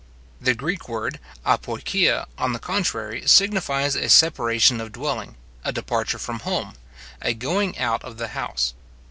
The 0.41 0.55
Greek 0.55 0.89
word 0.89 1.19
(apoixia), 1.45 2.25
on 2.35 2.53
the 2.53 2.59
contrary, 2.59 3.27
signifies 3.27 3.95
a 3.95 4.09
separation 4.09 4.81
of 4.81 4.91
dwelling, 4.93 5.35
a 5.63 5.71
departure 5.71 6.17
from 6.17 6.39
home, 6.39 6.73
a 7.21 7.35
going 7.35 7.77
out 7.77 8.03
of 8.03 8.17
the 8.17 8.29
house. 8.29 8.73